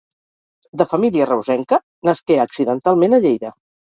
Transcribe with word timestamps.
De 0.81 0.87
família 0.93 1.27
reusenca, 1.31 1.79
nasqué 2.09 2.39
accidentalment 2.45 3.17
a 3.19 3.23
Lleida. 3.27 3.55